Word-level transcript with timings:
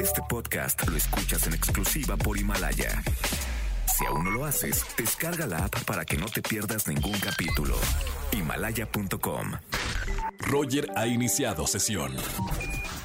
Este 0.00 0.22
podcast 0.28 0.86
lo 0.88 0.96
escuchas 0.96 1.46
en 1.46 1.54
exclusiva 1.54 2.16
por 2.16 2.38
Himalaya. 2.38 3.02
Si 3.86 4.06
aún 4.06 4.24
no 4.24 4.30
lo 4.30 4.44
haces, 4.44 4.84
descarga 4.96 5.46
la 5.46 5.64
app 5.64 5.84
para 5.84 6.04
que 6.04 6.16
no 6.16 6.26
te 6.26 6.40
pierdas 6.40 6.86
ningún 6.86 7.18
capítulo. 7.18 7.74
Himalaya.com. 8.32 9.52
Roger 10.38 10.88
ha 10.96 11.06
iniciado 11.06 11.66
sesión. 11.66 12.14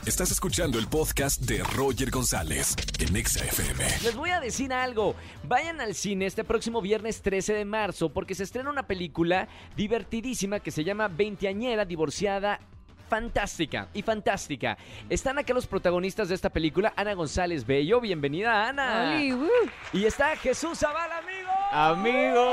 Estás 0.05 0.31
escuchando 0.31 0.77
el 0.77 0.87
podcast 0.87 1.41
de 1.41 1.63
Roger 1.63 2.11
González 2.11 2.75
en 2.99 3.15
Exa 3.15 3.43
FM. 3.45 3.83
Les 4.03 4.15
voy 4.15 4.29
a 4.29 4.39
decir 4.39 4.71
algo. 4.73 5.15
Vayan 5.47 5.81
al 5.81 5.95
cine 5.95 6.25
este 6.25 6.43
próximo 6.43 6.81
viernes 6.81 7.21
13 7.21 7.53
de 7.53 7.65
marzo 7.65 8.09
porque 8.09 8.35
se 8.35 8.43
estrena 8.43 8.69
una 8.69 8.85
película 8.85 9.47
divertidísima 9.75 10.59
que 10.59 10.71
se 10.71 10.83
llama 10.83 11.07
Veinteañera 11.07 11.85
divorciada. 11.85 12.59
Fantástica 13.13 13.89
y 13.93 14.01
fantástica. 14.01 14.75
Están 15.07 15.37
acá 15.37 15.53
los 15.53 15.67
protagonistas 15.67 16.29
de 16.29 16.33
esta 16.33 16.49
película, 16.49 16.93
Ana 16.95 17.13
González 17.13 17.63
Bello. 17.63 18.01
Bienvenida, 18.01 18.67
Ana. 18.67 19.13
Oli, 19.13 19.31
uh. 19.33 19.47
Y 19.93 20.05
está 20.05 20.35
Jesús 20.35 20.79
Zavala, 20.79 21.21
amigo. 21.73 22.49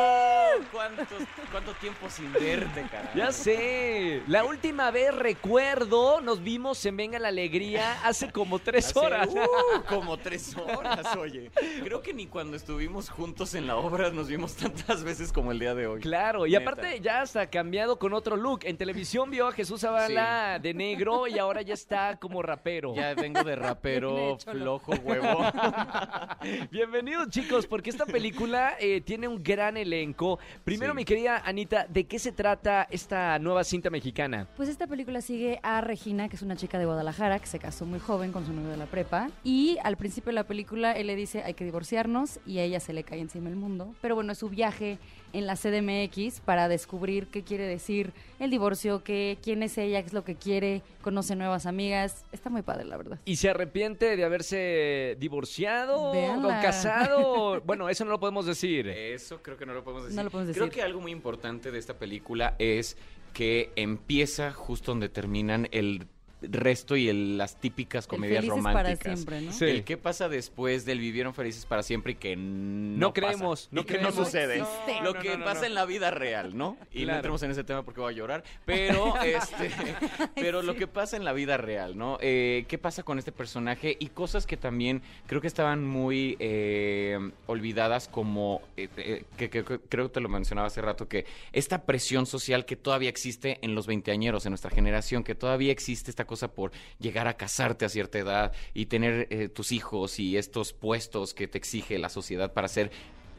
¿cuántos- 0.72 1.06
¿cuánto 1.52 1.72
tiempo 1.74 2.08
sin 2.08 2.32
verte, 2.32 2.82
carajo? 2.90 3.16
Ya 3.16 3.32
sé. 3.32 4.22
La 4.26 4.44
última 4.44 4.90
vez 4.90 5.14
recuerdo, 5.14 6.20
nos 6.20 6.42
vimos 6.42 6.84
en 6.86 6.96
Venga 6.96 7.18
la 7.18 7.28
Alegría 7.28 7.98
hace 8.04 8.30
como 8.32 8.58
tres 8.58 8.86
Hace, 8.90 8.98
horas. 8.98 9.28
uh, 9.28 9.84
como 9.88 10.16
tres 10.16 10.56
horas, 10.56 11.16
oye. 11.16 11.50
Creo 11.82 12.02
que 12.02 12.12
ni 12.14 12.26
cuando 12.26 12.56
estuvimos 12.56 13.10
juntos 13.10 13.54
en 13.54 13.66
la 13.66 13.76
obra 13.76 14.10
nos 14.10 14.28
vimos 14.28 14.54
tantas 14.56 15.04
veces 15.04 15.32
como 15.32 15.52
el 15.52 15.58
día 15.58 15.74
de 15.74 15.86
hoy. 15.86 16.00
Claro, 16.00 16.46
y 16.46 16.52
Neta. 16.52 16.62
aparte 16.62 17.00
ya 17.00 17.20
hasta 17.22 17.48
cambiado 17.48 17.98
con 17.98 18.12
otro 18.14 18.36
look. 18.36 18.60
En 18.64 18.76
televisión 18.76 19.30
vio 19.30 19.46
a 19.48 19.52
Jesús 19.52 19.80
Zavala 19.82 20.58
de 20.58 20.74
negro 20.74 21.26
y 21.26 21.38
ahora 21.38 21.62
ya 21.62 21.74
está 21.74 22.16
como 22.18 22.42
rapero. 22.42 22.94
Ya 22.94 23.14
vengo 23.14 23.42
de 23.44 23.56
rapero, 23.56 24.38
flojo, 24.50 24.92
huevo. 25.02 25.44
Bienvenidos 26.70 27.28
chicos, 27.30 27.66
porque 27.66 27.90
esta 27.90 28.06
película 28.06 28.74
eh, 28.78 29.00
tiene 29.10 29.26
un 29.26 29.42
gran 29.42 29.76
elenco. 29.76 30.38
Primero, 30.62 30.92
Sí. 30.92 30.96
mi 30.98 31.04
querida 31.04 31.42
Anita, 31.44 31.84
¿de 31.88 32.04
qué 32.04 32.20
se 32.20 32.30
trata 32.30 32.86
esta 32.92 33.40
nueva 33.40 33.64
cinta 33.64 33.90
mexicana? 33.90 34.46
Pues 34.56 34.68
esta 34.68 34.86
película 34.86 35.20
sigue 35.20 35.58
a 35.64 35.80
Regina, 35.80 36.28
que 36.28 36.36
es 36.36 36.42
una 36.42 36.54
chica 36.54 36.78
de 36.78 36.84
Guadalajara, 36.84 37.40
que 37.40 37.46
se 37.46 37.58
casó 37.58 37.86
muy 37.86 37.98
joven 37.98 38.30
con 38.30 38.46
su 38.46 38.52
novio 38.52 38.70
de 38.70 38.76
la 38.76 38.86
prepa. 38.86 39.28
Y 39.42 39.78
al 39.82 39.96
principio 39.96 40.28
de 40.30 40.34
la 40.34 40.44
película 40.44 40.92
él 40.92 41.08
le 41.08 41.16
dice 41.16 41.42
hay 41.42 41.54
que 41.54 41.64
divorciarnos 41.64 42.38
y 42.46 42.58
a 42.60 42.62
ella 42.62 42.78
se 42.78 42.92
le 42.92 43.02
cae 43.02 43.18
encima 43.18 43.48
el 43.48 43.56
mundo. 43.56 43.92
Pero 44.00 44.14
bueno, 44.14 44.30
es 44.30 44.38
su 44.38 44.48
viaje 44.48 44.98
en 45.32 45.46
la 45.46 45.56
CDMX 45.56 46.40
para 46.40 46.68
descubrir 46.68 47.28
qué 47.28 47.42
quiere 47.42 47.64
decir 47.64 48.12
el 48.38 48.50
divorcio, 48.50 49.02
qué, 49.04 49.38
quién 49.42 49.62
es 49.62 49.76
ella, 49.78 50.00
qué 50.02 50.06
es 50.08 50.12
lo 50.12 50.24
que 50.24 50.34
quiere, 50.36 50.82
conoce 51.02 51.34
nuevas 51.36 51.66
amigas. 51.66 52.24
Está 52.32 52.48
muy 52.50 52.62
padre, 52.62 52.84
la 52.84 52.96
verdad. 52.96 53.18
¿Y 53.24 53.36
se 53.36 53.48
arrepiente 53.50 54.16
de 54.16 54.24
haberse 54.24 55.16
divorciado 55.18 56.00
o 56.12 56.48
casado? 56.62 57.60
Bueno, 57.70 57.88
eso 57.88 58.04
no 58.04 58.10
lo 58.12 58.20
podemos 58.20 58.46
decir. 58.46 58.86
Eso 59.00 59.42
creo 59.42 59.56
que 59.56 59.66
no 59.66 59.74
lo 59.74 59.82
podemos 59.82 60.04
decir. 60.04 60.16
No 60.16 60.24
lo 60.24 60.30
podemos 60.30 60.54
Creo 60.54 60.66
decir. 60.66 60.80
que 60.80 60.82
algo 60.84 61.00
muy 61.00 61.12
importante 61.12 61.70
de 61.70 61.78
esta 61.78 61.98
película 61.98 62.54
es 62.58 62.96
que 63.32 63.70
empieza 63.76 64.52
justo 64.52 64.92
donde 64.92 65.08
terminan 65.08 65.68
el 65.72 66.06
resto 66.42 66.96
y 66.96 67.08
el- 67.08 67.38
las 67.38 67.60
típicas 67.60 68.04
El 68.04 68.08
comedias 68.08 68.44
felices 68.44 68.62
para 68.62 68.78
románticas. 68.82 69.18
siempre, 69.18 69.40
¿no? 69.42 69.52
Sí. 69.52 69.64
El 69.66 69.84
qué 69.84 69.96
pasa 69.96 70.28
después 70.28 70.84
del 70.84 70.98
vivieron 70.98 71.34
felices 71.34 71.66
para 71.66 71.82
siempre 71.82 72.12
y 72.12 72.14
que 72.16 72.36
no, 72.36 72.98
No 73.08 73.12
pasa, 73.14 73.26
creemos, 73.26 73.68
no 73.70 73.80
y 73.82 73.84
que 73.84 73.94
creemos. 73.94 74.16
no 74.16 74.24
sucede. 74.24 74.58
No. 74.58 74.68
Lo 75.02 75.14
No, 75.14 75.20
que 75.20 75.30
no, 75.30 75.38
no, 75.38 75.44
pasa 75.44 75.60
no. 75.62 75.66
en 75.66 75.74
la 75.74 75.84
vida 75.84 76.10
real, 76.10 76.56
¿no? 76.56 76.76
Y 76.92 77.02
Claro. 77.04 77.10
no 77.12 77.16
entremos 77.16 77.42
en 77.42 77.50
ese 77.50 77.64
tema 77.64 77.82
porque 77.84 78.00
voy 78.00 78.12
a 78.12 78.16
llorar. 78.16 78.44
Pero 78.64 79.14
este, 79.24 79.70
pero 80.34 80.62
lo 80.62 80.74
que 80.76 80.86
pasa 80.86 81.16
en 81.16 81.24
la 81.24 81.32
vida 81.32 81.56
real, 81.56 81.96
¿no? 81.96 82.18
Eh, 82.20 82.64
¿Qué 82.68 82.78
pasa 82.78 83.02
con 83.02 83.18
este 83.18 83.32
personaje? 83.32 83.96
Y 83.98 84.08
cosas 84.08 84.46
que 84.46 84.56
también 84.56 85.02
creo 85.26 85.40
que 85.40 85.46
estaban 85.46 85.84
muy 85.86 86.36
eh, 86.40 87.18
olvidadas 87.46 88.08
como, 88.08 88.62
eh, 88.76 88.88
eh, 88.96 89.24
que, 89.36 89.50
que- 89.50 89.64
que 89.64 89.78
creo 89.80 90.08
que 90.08 90.14
te 90.14 90.20
lo 90.20 90.28
mencionaba 90.28 90.66
hace 90.68 90.80
rato, 90.80 91.08
que 91.08 91.26
esta 91.52 91.82
presión 91.84 92.26
social 92.26 92.64
que 92.64 92.76
todavía 92.76 93.08
existe 93.08 93.58
en 93.62 93.74
los 93.74 93.86
veinteañeros, 93.86 94.46
en 94.46 94.50
nuestra 94.52 94.70
generación, 94.70 95.24
que 95.24 95.34
todavía 95.34 95.72
existe 95.72 96.10
esta 96.10 96.24
cosa 96.30 96.52
por 96.54 96.70
llegar 97.00 97.26
a 97.26 97.36
casarte 97.36 97.84
a 97.84 97.88
cierta 97.88 98.20
edad 98.20 98.52
y 98.72 98.86
tener 98.86 99.26
eh, 99.30 99.48
tus 99.48 99.72
hijos 99.72 100.20
y 100.20 100.36
estos 100.36 100.72
puestos 100.72 101.34
que 101.34 101.48
te 101.48 101.58
exige 101.58 101.98
la 101.98 102.08
sociedad 102.08 102.52
para 102.52 102.68
ser 102.68 102.92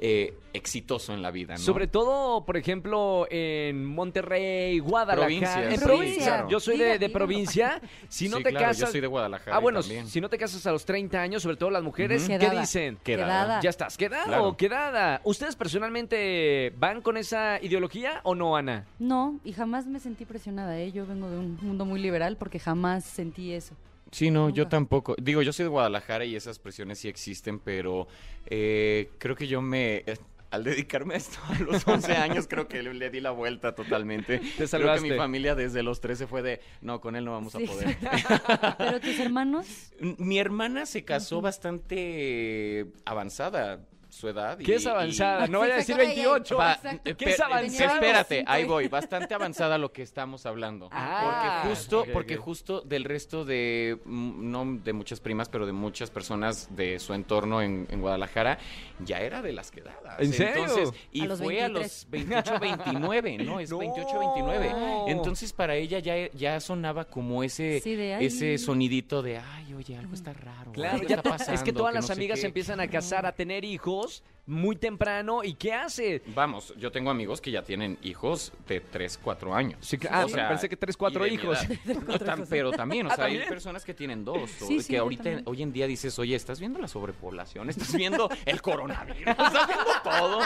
eh, 0.03 0.33
exitoso 0.53 1.13
en 1.13 1.21
la 1.21 1.29
vida, 1.29 1.53
¿no? 1.53 1.59
Sobre 1.59 1.85
todo, 1.85 2.43
por 2.43 2.57
ejemplo, 2.57 3.27
en 3.29 3.85
Monterrey, 3.85 4.79
Guadalajara. 4.79 5.27
Provincias, 5.27 5.57
en 5.73 5.79
sí, 5.79 5.85
provincia. 5.85 6.25
claro. 6.25 6.49
Yo 6.49 6.59
soy 6.59 6.77
de, 6.79 7.09
provincia. 7.09 7.79
Si 8.09 8.27
no 8.27 8.37
Sí, 8.37 8.43
te 8.43 8.49
claro, 8.49 8.65
casas. 8.67 8.79
Yo 8.79 8.87
soy 8.87 8.99
de 9.01 9.05
Guadalajara. 9.07 9.55
Ah, 9.55 9.59
bueno, 9.59 9.81
también. 9.81 10.07
si 10.07 10.19
no 10.19 10.27
te 10.27 10.39
casas 10.39 10.65
a 10.65 10.71
los 10.71 10.85
30 10.85 11.21
años, 11.21 11.43
sobre 11.43 11.55
todo 11.57 11.69
las 11.69 11.83
mujeres. 11.83 12.27
¿qué 12.27 12.39
Quedada. 12.39 12.61
dicen? 12.61 12.97
Quedada. 13.03 13.61
Ya 13.61 13.69
estás, 13.69 13.95
quedado 13.95 14.25
Claro. 14.25 14.47
o 14.47 14.57
quedada. 14.57 15.21
¿Ustedes 15.23 15.55
personalmente 15.55 16.73
van 16.77 17.01
con 17.01 17.15
esa 17.17 17.59
ideología 17.61 18.21
o 18.23 18.33
no, 18.33 18.55
Ana? 18.57 18.85
No, 18.97 19.39
y 19.43 19.53
jamás 19.53 19.85
me 19.85 19.99
sentí 19.99 20.25
presionada, 20.25 20.79
¿eh? 20.79 20.91
Yo 20.91 21.05
vengo 21.05 21.29
de 21.29 21.37
un 21.37 21.57
mundo 21.61 21.85
muy 21.85 22.01
liberal 22.01 22.37
porque 22.37 22.57
jamás 22.59 23.05
sentí 23.05 23.53
eso. 23.53 23.75
Sí, 24.11 24.29
no, 24.29 24.49
yo 24.49 24.67
tampoco. 24.67 25.15
Digo, 25.21 25.41
yo 25.41 25.53
soy 25.53 25.63
de 25.63 25.69
Guadalajara 25.69 26.25
y 26.25 26.35
esas 26.35 26.59
presiones 26.59 26.99
sí 26.99 27.07
existen, 27.07 27.59
pero 27.59 28.07
eh, 28.45 29.09
creo 29.17 29.35
que 29.35 29.47
yo 29.47 29.61
me... 29.61 30.03
eh, 30.05 30.17
Al 30.51 30.65
dedicarme 30.65 31.13
a 31.13 31.17
esto 31.17 31.39
a 31.47 31.57
los 31.59 31.87
11 31.87 32.11
años, 32.17 32.45
creo 32.49 32.67
que 32.67 32.83
le, 32.83 32.93
le 32.93 33.09
di 33.09 33.21
la 33.21 33.31
vuelta 33.31 33.73
totalmente. 33.73 34.41
Creo 34.57 34.95
que 34.95 34.99
mi 35.01 35.11
familia 35.15 35.55
desde 35.55 35.81
los 35.81 36.01
13 36.01 36.27
fue 36.27 36.41
de, 36.41 36.59
no, 36.81 36.99
con 36.99 37.15
él 37.15 37.23
no 37.23 37.31
vamos 37.31 37.53
Sí. 37.53 37.63
a 37.63 37.67
poder. 37.67 37.97
Pero 38.77 38.99
tus 38.99 39.17
hermanos, 39.19 39.93
Mi 40.17 40.39
hermana 40.39 40.85
se 40.85 41.05
casó 41.05 41.39
bastante 41.39 42.87
avanzada 43.05 43.79
su 44.21 44.29
edad. 44.29 44.59
y- 44.59 44.63
¿Qué 44.63 44.75
es 44.75 44.85
y- 44.85 44.87
avanzada? 44.87 45.47
No 45.47 45.59
vaya 45.59 45.73
a 45.73 45.77
decir 45.77 45.95
Fue 45.95 46.03
con 46.05 46.11
ella. 46.13 46.21
28. 46.31 46.57
Va, 46.57 46.73
Exacto. 46.73 47.09
eh, 47.09 47.15
¿Qué 47.15 47.29
es 47.31 47.39
avanzado? 47.39 47.93
Espérate, 47.95 48.43
ahí 48.47 48.63
voy. 48.65 48.87
Bastante 48.87 49.33
avanzada 49.33 49.77
lo 49.77 49.91
que 49.91 50.03
estamos 50.03 50.45
hablando. 50.45 50.89
Ah, 50.91 51.61
porque 51.63 51.69
justo, 51.75 52.05
porque 52.13 52.37
justo 52.37 52.81
del 52.81 53.03
resto 53.03 53.43
de, 53.45 53.99
mm, 54.05 54.51
no 54.51 54.65
de 54.83 54.93
muchas 54.93 55.19
primas, 55.19 55.49
pero 55.49 55.65
de 55.65 55.71
muchas 55.73 56.09
personas 56.11 56.67
de 56.75 56.99
su 56.99 57.13
entorno 57.13 57.61
en, 57.61 57.87
en 57.89 57.99
Guadalajara, 58.01 58.59
ya 59.03 59.19
era 59.19 59.41
de 59.41 59.53
las 59.53 59.71
quedadas. 59.71 60.19
¿En 60.19 60.31
serio? 60.33 60.63
Entonces, 60.65 60.91
y 61.11 61.21
A 61.21 61.25
los 61.25 61.39
fue 61.39 61.61
a 61.61 61.67
23. 61.67 62.03
los 62.03 62.09
28, 62.11 62.59
29, 62.59 63.37
¿no? 63.39 63.59
Es 63.59 63.71
No. 63.71 63.77
28, 63.79 64.19
29. 64.19 64.71
Entonces, 65.07 65.51
para 65.53 65.75
ella 65.75 65.99
ya, 65.99 66.29
ya 66.33 66.59
sonaba 66.59 67.05
como 67.05 67.43
ese, 67.43 67.77
ese 68.23 68.57
sonidito 68.57 69.21
de, 69.21 69.37
ay, 69.37 69.73
oye, 69.73 69.97
algo 69.97 70.13
está 70.13 70.33
raro. 70.33 70.71
Claro, 70.73 71.01
ya 71.07 71.15
está 71.15 71.29
pasando, 71.31 71.53
es 71.53 71.63
que 71.63 71.73
todas 71.73 71.93
las 71.93 72.07
no 72.07 72.13
amigas 72.13 72.35
qué". 72.35 72.41
se 72.41 72.47
empiezan 72.47 72.79
a 72.79 72.87
casar, 72.87 73.25
a 73.25 73.31
tener 73.31 73.63
hijos 73.63 74.10
Dios 74.11 74.23
muy 74.51 74.75
temprano. 74.75 75.43
¿Y 75.43 75.53
qué 75.55 75.73
hace? 75.73 76.21
Vamos, 76.35 76.73
yo 76.77 76.91
tengo 76.91 77.09
amigos 77.09 77.41
que 77.41 77.49
ya 77.51 77.63
tienen 77.63 77.97
hijos 78.03 78.53
de 78.67 78.81
3, 78.81 79.19
4 79.23 79.55
años. 79.55 79.79
Sí, 79.81 79.97
que- 79.97 80.07
ah, 80.11 80.25
O 80.25 80.29
sea, 80.29 80.49
pensé 80.49 80.67
que 80.69 80.77
tres, 80.77 80.95
cuatro 80.97 81.25
y 81.25 81.31
de 81.31 81.37
mi 81.37 81.41
hijos. 81.43 81.57
edad. 81.63 81.77
No, 82.07 82.19
tan- 82.19 82.45
pero 82.47 82.71
también, 82.71 83.07
o 83.07 83.09
Ah, 83.11 83.15
sea, 83.15 83.25
hay 83.25 83.39
personas 83.47 83.85
que 83.85 83.93
tienen 83.93 84.23
dos. 84.25 84.49
o 84.61 84.65
Sí, 84.67 84.77
que 84.77 84.83
sí, 84.83 84.95
ahorita, 84.97 85.23
también. 85.23 85.43
hoy 85.47 85.61
en 85.61 85.71
día 85.73 85.87
dices, 85.87 86.17
oye, 86.19 86.35
¿estás 86.35 86.59
viendo 86.59 86.79
la 86.79 86.87
sobrepoblación? 86.87 87.69
¿Estás 87.69 87.95
viendo 87.95 88.29
el 88.45 88.61
coronavirus? 88.61 89.27
¿Estás 89.27 89.67
viendo 89.67 89.91
todo? 90.03 90.39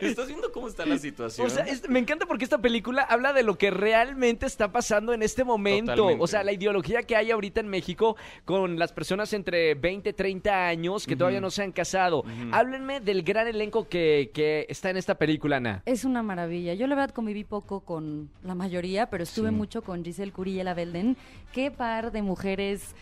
¿Estás 0.00 0.26
viendo 0.28 0.52
cómo 0.52 0.68
está 0.68 0.86
la 0.86 0.98
situación? 0.98 1.46
O 1.46 1.50
sea, 1.50 1.64
es- 1.64 1.88
me 1.88 1.98
encanta 1.98 2.26
porque 2.26 2.44
esta 2.44 2.58
película 2.58 3.02
habla 3.02 3.32
de 3.32 3.42
lo 3.42 3.58
que 3.58 3.70
realmente 3.70 4.46
está 4.46 4.70
pasando 4.70 5.12
en 5.12 5.22
este 5.22 5.42
momento. 5.44 5.92
Totalmente. 5.94 6.22
O 6.22 6.26
sea, 6.26 6.44
la 6.44 6.52
ideología 6.52 7.02
que 7.02 7.16
hay 7.16 7.30
ahorita 7.30 7.60
en 7.60 7.68
México 7.68 8.16
con 8.44 8.78
las 8.78 8.92
personas 8.92 9.32
entre 9.32 9.74
20, 9.74 10.12
30 10.12 10.68
años 10.68 11.06
que 11.06 11.16
todavía 11.16 11.40
no 11.40 11.50
se 11.50 11.62
han 11.62 11.72
casado. 11.72 12.24
Háblenme 12.52 13.00
del 13.00 13.22
gran 13.22 13.47
elenco 13.48 13.88
que, 13.88 14.30
que 14.34 14.66
está 14.68 14.90
en 14.90 14.96
esta 14.96 15.16
película, 15.16 15.56
Ana. 15.56 15.82
es 15.86 16.04
una 16.04 16.22
maravilla. 16.22 16.74
Yo 16.74 16.86
la 16.86 16.94
verdad 16.94 17.14
conviví 17.14 17.44
poco 17.44 17.80
con 17.80 18.30
la 18.42 18.54
mayoría, 18.54 19.10
pero 19.10 19.22
estuve 19.24 19.48
Sí. 19.50 19.54
mucho 19.54 19.82
con 19.82 20.04
Giselle 20.04 20.32
Curie 20.32 20.54
y 20.54 20.60
Ella 20.60 20.74
Belden. 20.74 21.16
Qué 21.52 21.70
par 21.70 22.12
de 22.12 22.22
mujeres, 22.22 22.94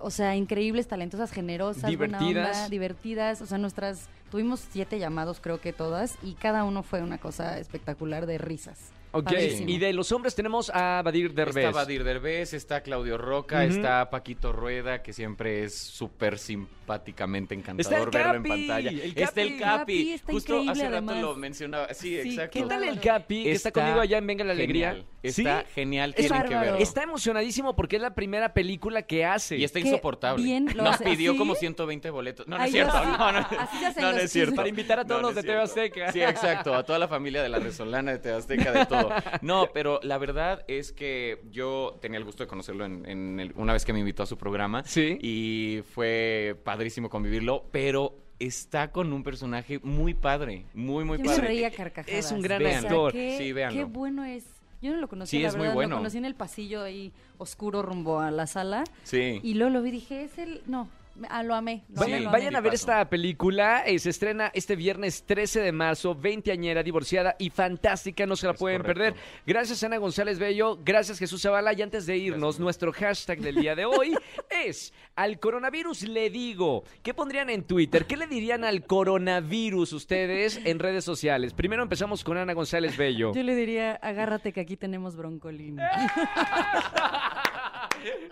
o 0.00 0.10
sea, 0.10 0.36
increíbles, 0.36 0.88
talentosas, 0.88 1.30
generosas, 1.32 1.94
buena 1.96 2.18
Divertidas. 2.18 2.56
onda, 2.56 2.68
divertidas. 2.68 3.42
O 3.42 3.46
sea, 3.46 3.58
nuestras, 3.58 4.08
tuvimos 4.30 4.60
siete 4.70 4.98
llamados 4.98 5.40
creo 5.40 5.60
que 5.60 5.72
todas, 5.72 6.16
y 6.22 6.34
cada 6.34 6.64
uno 6.64 6.82
fue 6.82 7.02
una 7.02 7.18
cosa 7.18 7.58
espectacular 7.58 8.26
de 8.26 8.38
risas. 8.38 8.92
Ok, 9.12 9.24
Padrísimo. 9.24 9.68
y 9.68 9.78
de 9.78 9.92
los 9.92 10.10
hombres 10.12 10.34
tenemos 10.34 10.70
a 10.74 11.02
Badir 11.04 11.34
Derbez. 11.34 11.56
Está 11.66 11.70
Badir 11.70 12.02
Derbez, 12.02 12.54
está 12.54 12.82
Claudio 12.82 13.18
Roca, 13.18 13.64
Ujú. 13.64 13.74
está 13.74 14.08
Paquito 14.10 14.52
Rueda, 14.52 15.02
que 15.02 15.12
siempre 15.12 15.64
es 15.64 15.76
súper 15.78 16.38
simpáticamente 16.38 17.54
Está 17.54 17.72
encantador 17.72 18.08
el 18.08 18.10
verlo 18.10 18.34
en 18.34 18.42
Capi, 18.42 18.48
pantalla. 18.48 18.90
el 18.90 19.00
está 19.18 19.42
el 19.42 19.48
Capi. 19.48 19.60
Capi. 19.60 19.78
Capi 19.78 20.12
está 20.12 20.32
Justo 20.32 20.52
increíble, 20.52 20.72
hace 20.72 20.82
rato 20.84 20.96
además. 20.96 21.20
lo 21.20 21.36
mencionaba. 21.36 21.88
Sí, 21.94 22.20
Sí, 22.22 22.30
exacto. 22.30 22.58
¿Qué 22.58 22.64
tal 22.66 22.84
el. 22.84 23.00
Capi 23.00 23.42
que 23.44 23.52
está, 23.52 23.70
conmigo 23.70 24.00
allá 24.00 24.18
en 24.18 24.26
Venga 24.26 24.44
la 24.44 24.52
Alegría? 24.52 24.88
Genial. 24.90 25.06
Está 25.22 25.60
¿Sí? 25.60 25.66
genial, 25.74 26.10
Es 26.10 26.16
tienen 26.16 26.42
que 26.42 26.48
bárbaro. 26.48 26.60
verlo. 26.72 26.78
Está 26.82 27.02
emocionadísimo 27.04 27.76
porque 27.76 27.94
es 27.96 28.02
la 28.02 28.12
primera 28.14 28.52
película 28.54 29.02
que 29.02 29.24
hace. 29.24 29.56
Y 29.56 29.62
está 29.64 29.80
Qué 29.80 29.86
insoportable. 29.86 30.42
bien 30.42 30.66
lo 30.74 30.82
Nos 30.82 30.94
hace. 30.96 31.04
pidió 31.04 31.32
¿Sí? 31.32 31.38
como 31.38 31.54
120 31.54 32.10
boletos. 32.10 32.48
No, 32.48 32.58
no 32.58 32.64
es 32.64 32.74
Ay, 32.74 32.80
yo 32.80 32.90
cierto. 32.90 33.04
sí. 33.04 33.10
No, 33.18 33.32
no, 33.32 33.38
Así 33.38 33.76
se 33.78 33.86
hacen 33.86 34.02
no, 34.02 34.08
no 34.08 34.14
los 34.16 34.24
es 34.24 34.32
cierto. 34.32 34.54
Para 34.56 34.68
invitar 34.68 34.98
a 34.98 35.04
todos 35.04 35.22
No, 35.22 35.28
los 35.28 35.36
de 35.36 35.42
TV. 35.42 35.60
Azteca. 35.60 36.12
Sí, 36.12 36.20
exacto. 36.22 36.74
A 36.74 36.82
toda 36.84 36.98
la 36.98 37.06
familia 37.08 37.40
de 37.42 37.48
la 37.48 37.58
Resolana, 37.60 38.10
de 38.12 38.18
TV 38.18 38.34
Azteca, 38.36 38.72
de 38.72 38.86
todo. 38.86 39.01
todo. 39.02 39.12
No, 39.42 39.68
pero 39.72 40.00
la 40.02 40.18
verdad 40.18 40.64
es 40.68 40.92
que 40.92 41.42
yo 41.50 41.98
tenía 42.00 42.18
el 42.18 42.24
gusto 42.24 42.42
de 42.42 42.48
conocerlo 42.48 42.84
en, 42.84 43.04
en 43.08 43.40
el- 43.40 43.52
una 43.56 43.72
vez 43.72 43.84
que 43.84 43.92
me 43.92 43.98
invitó 44.00 44.22
a 44.22 44.26
su 44.26 44.36
programa. 44.38 44.82
Sí. 44.84 45.18
Y 45.20 45.80
fue 45.94 46.56
padrísimo 46.64 47.08
convivirlo, 47.10 47.64
pero 47.70 48.16
está 48.38 48.90
con 48.90 49.12
un 49.12 49.22
personaje 49.22 49.78
muy 49.82 50.14
padre, 50.14 50.66
muy, 50.74 51.04
muy 51.04 51.18
Yo 51.18 51.24
me 51.24 51.30
padre. 51.30 51.46
reía 51.48 51.68
a 51.68 51.70
carcajadas. 51.70 52.18
Es 52.26 52.32
un 52.32 52.42
gran 52.42 52.60
O 52.64 52.68
sea, 52.68 52.78
actor. 52.80 53.12
qué- 53.12 53.36
Sí, 53.38 53.52
véanlo. 53.52 53.78
Qué 53.78 53.84
bueno 53.84 54.24
es. 54.24 54.44
Yo 54.80 54.90
no 54.90 54.96
lo 54.96 55.06
conocía, 55.08 55.38
Sí, 55.38 55.42
la 55.42 55.48
es 55.50 55.54
muy 55.54 55.62
verdad. 55.62 55.74
bueno. 55.76 55.90
Lo 55.90 55.96
conocí 55.98 56.18
en 56.18 56.24
el 56.24 56.34
pasillo 56.34 56.82
ahí 56.82 57.12
oscuro 57.38 57.82
rumbo 57.82 58.18
a 58.18 58.32
la 58.32 58.48
sala. 58.48 58.82
Sí. 59.04 59.38
Y 59.44 59.54
luego 59.54 59.70
lo 59.72 59.80
vi 59.82 59.90
y 59.90 59.92
dije, 59.92 60.24
es 60.24 60.38
el... 60.38 60.62
No, 60.66 60.84
me- 60.84 60.90
ah, 61.28 61.42
lo 61.42 61.54
amé. 61.54 61.84
Lo 61.88 62.00
Vayan, 62.00 62.14
amé, 62.16 62.24
lo 62.24 62.30
vayan 62.30 62.48
amé. 62.48 62.58
a 62.58 62.60
ver 62.60 62.74
esta 62.74 63.08
película. 63.08 63.84
eh, 63.86 63.98
se 63.98 64.10
estrena 64.10 64.50
este 64.54 64.76
viernes 64.76 65.24
13 65.24 65.60
de 65.60 65.72
marzo, 65.72 66.14
20 66.14 66.50
añera, 66.52 66.82
divorciada 66.82 67.36
y 67.38 67.50
fantástica. 67.50 68.26
No 68.26 68.36
se 68.36 68.46
la 68.46 68.52
Es 68.52 68.58
pueden 68.58 68.78
correcto. 68.82 68.98
perder. 69.02 69.20
Gracias, 69.46 69.82
Ana 69.84 69.96
González 69.98 70.38
Bello. 70.38 70.78
Gracias, 70.84 71.18
Jesús 71.18 71.42
Zavala. 71.42 71.72
Y 71.72 71.82
antes 71.82 72.06
de 72.06 72.16
irnos, 72.16 72.58
nuestro 72.60 72.92
hashtag 72.92 73.40
del 73.40 73.56
día 73.56 73.74
de 73.74 73.84
hoy 73.84 74.14
es 74.64 74.92
al 75.16 75.38
coronavirus 75.38 76.02
le 76.08 76.30
digo. 76.30 76.84
¿Qué 77.02 77.12
pondrían 77.14 77.50
en 77.50 77.64
Twitter? 77.64 78.06
¿Qué 78.06 78.16
le 78.16 78.26
dirían 78.26 78.64
al 78.64 78.84
coronavirus 78.86 79.92
ustedes 79.92 80.60
en 80.64 80.78
redes 80.78 81.04
sociales? 81.04 81.52
Primero 81.54 81.82
empezamos 81.82 82.24
con 82.24 82.36
Ana 82.36 82.52
González 82.54 82.96
Bello. 82.96 83.32
Yo 83.34 83.42
le 83.42 83.54
diría, 83.54 83.92
agárrate 83.96 84.52
que 84.52 84.60
aquí 84.60 84.76
tenemos 84.76 85.16
broncolín. 85.16 85.78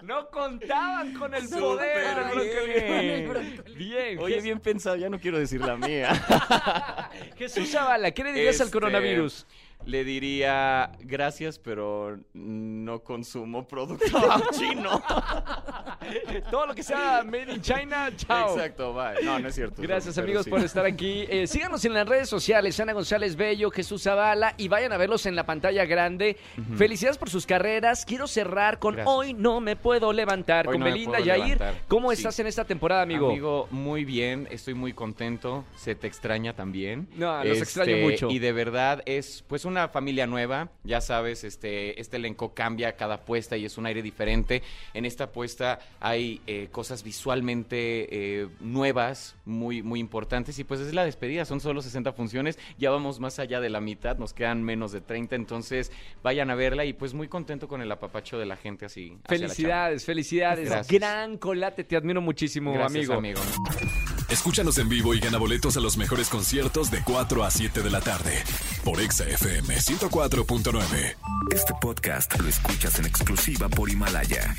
No 0.02 0.28
contaban 0.30 1.14
con 1.14 1.34
el 1.34 1.48
poder 1.48 1.98
bien. 1.98 2.24
broncolín. 2.30 2.86
Con 2.86 2.96
el 2.96 3.28
broncolín. 3.28 3.78
Bien, 3.78 4.18
Oye, 4.18 4.40
bien 4.40 4.60
pensado, 4.60 4.96
ya 4.96 5.08
no 5.08 5.18
quiero 5.18 5.38
decir 5.38 5.60
la 5.60 5.76
mía. 5.76 6.12
Jesús 7.36 7.70
Zavala, 7.70 8.10
¿qué 8.10 8.24
le 8.24 8.32
dirías 8.32 8.60
al 8.60 8.66
Este, 8.66 8.72
coronavirus? 8.78 9.46
Le 9.86 10.04
diría 10.04 10.92
gracias, 11.00 11.58
pero 11.58 12.18
no 12.34 13.00
consumo 13.02 13.66
producto 13.66 14.04
chino. 14.58 15.02
Todo 16.50 16.66
lo 16.66 16.74
que 16.74 16.82
sea 16.82 17.22
made 17.24 17.52
in 17.54 17.60
China, 17.60 18.10
chao. 18.16 18.54
Exacto, 18.54 18.92
bye. 18.92 19.22
No, 19.24 19.38
no 19.38 19.48
es 19.48 19.54
cierto. 19.54 19.80
Gracias 19.82 20.18
amigos 20.18 20.44
sí. 20.44 20.50
por 20.50 20.60
estar 20.60 20.84
aquí. 20.84 21.24
Eh, 21.28 21.46
síganos 21.46 21.84
en 21.84 21.94
las 21.94 22.06
redes 22.08 22.28
sociales, 22.28 22.78
Ana 22.80 22.92
González 22.92 23.36
Bello, 23.36 23.70
Jesús 23.70 24.02
Zavala, 24.02 24.54
y 24.56 24.68
vayan 24.68 24.92
a 24.92 24.96
verlos 24.96 25.26
en 25.26 25.34
la 25.36 25.44
pantalla 25.44 25.84
grande. 25.84 26.36
Felicidades 26.76 27.18
por 27.18 27.30
sus 27.30 27.46
carreras. 27.46 28.04
Quiero 28.04 28.26
cerrar 28.26 28.78
con 28.78 28.94
Gracias. 28.94 29.14
Hoy 29.14 29.34
no 29.34 29.60
me 29.60 29.76
puedo 29.76 30.12
levantar, 30.12 30.66
Hoy 30.68 30.74
con 30.74 30.80
no 30.80 30.86
Belinda 30.86 31.20
Yair. 31.20 31.58
levantar. 31.58 31.74
¿Cómo 31.88 32.10
Sí. 32.10 32.18
estás 32.18 32.38
en 32.40 32.46
esta 32.46 32.64
temporada, 32.64 33.02
amigo? 33.02 33.30
Amigo, 33.30 33.66
muy 33.70 34.04
bien, 34.04 34.46
estoy 34.50 34.74
muy 34.74 34.92
contento, 34.92 35.64
se 35.76 35.94
te 35.94 36.06
extraña 36.06 36.54
también. 36.54 37.08
Este, 37.10 37.20
No, 37.20 37.44
los 37.44 37.58
extraño 37.58 37.96
mucho. 37.98 38.30
Y 38.30 38.38
de 38.38 38.52
verdad 38.52 39.02
es 39.06 39.44
pues 39.48 39.64
una 39.70 39.88
familia 39.88 40.26
nueva, 40.26 40.70
ya 40.84 41.00
sabes, 41.00 41.44
este, 41.44 42.00
este 42.00 42.16
elenco 42.16 42.52
cambia 42.54 42.96
cada 42.96 43.24
puesta 43.24 43.56
y 43.56 43.64
es 43.64 43.78
un 43.78 43.86
aire 43.86 44.02
diferente. 44.02 44.62
En 44.92 45.04
esta 45.04 45.32
puesta 45.32 45.78
hay 46.00 46.40
eh, 46.46 46.68
cosas 46.70 47.02
visualmente 47.02 48.08
eh, 48.10 48.48
nuevas, 48.60 49.36
muy, 49.44 49.82
muy 49.82 50.00
importantes 50.00 50.58
y 50.58 50.64
pues 50.64 50.80
es 50.80 50.92
la 50.92 51.04
despedida, 51.04 51.44
son 51.44 51.60
solo 51.60 51.82
60 51.82 52.12
funciones, 52.12 52.58
ya 52.78 52.90
vamos 52.90 53.20
más 53.20 53.38
allá 53.38 53.60
de 53.60 53.70
la 53.70 53.80
mitad, 53.80 54.18
nos 54.18 54.34
quedan 54.34 54.62
menos 54.62 54.92
de 54.92 55.00
30, 55.00 55.36
entonces 55.36 55.92
vayan 56.22 56.50
a 56.50 56.54
verla 56.54 56.84
y 56.84 56.92
pues 56.92 57.14
muy 57.14 57.28
contento 57.28 57.68
con 57.68 57.80
el 57.80 57.90
apapacho 57.90 58.38
de 58.38 58.46
la 58.46 58.56
gente 58.56 58.86
así. 58.86 59.16
Felicidades, 59.26 60.04
felicidades. 60.04 60.68
Gracias. 60.68 61.00
Gran 61.00 61.38
colate, 61.38 61.84
te 61.84 61.96
admiro 61.96 62.20
muchísimo, 62.20 62.72
Gracias, 62.72 63.10
amigo. 63.10 63.14
amigo. 63.14 63.40
Escúchanos 64.28 64.78
en 64.78 64.88
vivo 64.88 65.14
y 65.14 65.20
gana 65.20 65.38
boletos 65.38 65.76
a 65.76 65.80
los 65.80 65.96
mejores 65.96 66.28
conciertos 66.28 66.90
de 66.90 67.02
4 67.02 67.44
a 67.44 67.50
7 67.50 67.82
de 67.82 67.90
la 67.90 68.00
tarde 68.00 68.44
por 68.84 69.00
Exa 69.00 69.24
FM 69.24 69.76
104.9. 69.76 71.16
Este 71.54 71.74
podcast 71.80 72.38
lo 72.38 72.48
escuchas 72.48 72.98
en 72.98 73.06
exclusiva 73.06 73.68
por 73.68 73.90
Himalaya. 73.90 74.54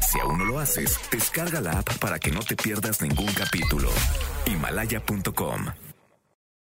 Si 0.00 0.18
aún 0.20 0.38
no 0.38 0.44
lo 0.44 0.58
haces, 0.58 0.98
descarga 1.10 1.60
la 1.60 1.78
app 1.78 1.98
para 1.98 2.18
que 2.18 2.30
no 2.30 2.40
te 2.40 2.56
pierdas 2.56 3.00
ningún 3.00 3.32
capítulo. 3.32 3.90
Himalaya.com 4.46 5.91